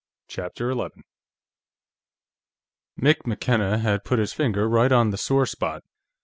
CHAPTER 0.27 0.71
11 0.71 1.03
Mick 2.99 3.27
McKenna 3.27 3.77
had 3.77 4.03
put 4.03 4.17
his 4.17 4.33
finger 4.33 4.67
right 4.67 4.91
on 4.91 5.11
the 5.11 5.15
sore 5.17 5.45
spot. 5.45 5.83